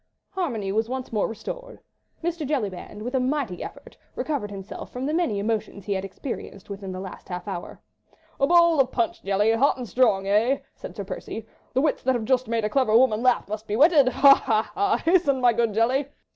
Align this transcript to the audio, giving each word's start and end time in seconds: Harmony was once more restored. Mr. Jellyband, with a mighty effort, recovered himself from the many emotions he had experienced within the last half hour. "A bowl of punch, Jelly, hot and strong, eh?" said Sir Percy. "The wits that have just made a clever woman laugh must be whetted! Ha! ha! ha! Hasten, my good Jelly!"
Harmony 0.31 0.71
was 0.71 0.89
once 0.89 1.13
more 1.13 1.27
restored. 1.27 1.79
Mr. 2.23 2.43
Jellyband, 2.43 3.03
with 3.03 3.13
a 3.13 3.19
mighty 3.19 3.61
effort, 3.63 3.95
recovered 4.15 4.49
himself 4.49 4.91
from 4.91 5.05
the 5.05 5.13
many 5.13 5.37
emotions 5.37 5.85
he 5.85 5.93
had 5.93 6.03
experienced 6.03 6.71
within 6.71 6.91
the 6.91 6.99
last 6.99 7.29
half 7.29 7.47
hour. 7.47 7.79
"A 8.39 8.47
bowl 8.47 8.79
of 8.79 8.91
punch, 8.91 9.21
Jelly, 9.21 9.51
hot 9.51 9.77
and 9.77 9.87
strong, 9.87 10.25
eh?" 10.25 10.57
said 10.73 10.95
Sir 10.95 11.03
Percy. 11.03 11.45
"The 11.75 11.81
wits 11.81 12.01
that 12.01 12.15
have 12.15 12.25
just 12.25 12.47
made 12.47 12.65
a 12.65 12.67
clever 12.69 12.97
woman 12.97 13.21
laugh 13.21 13.47
must 13.47 13.67
be 13.67 13.75
whetted! 13.75 14.07
Ha! 14.09 14.33
ha! 14.33 14.71
ha! 14.73 14.97
Hasten, 15.05 15.39
my 15.39 15.53
good 15.53 15.71
Jelly!" 15.71 16.07